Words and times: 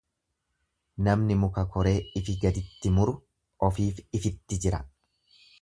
Namni 1.07 1.35
muka 1.41 1.65
koree 1.75 1.93
ifi 2.21 2.35
gaditti 2.45 2.95
muru 2.97 3.15
ofiif 3.71 4.03
ifitti 4.21 4.63
jira. 4.65 4.85